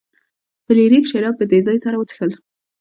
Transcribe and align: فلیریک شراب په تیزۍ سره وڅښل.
فلیریک 0.65 1.05
شراب 1.11 1.33
په 1.37 1.45
تیزۍ 1.51 1.77
سره 1.85 1.95
وڅښل. 1.97 2.31